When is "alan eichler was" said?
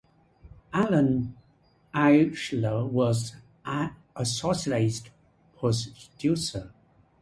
0.73-3.35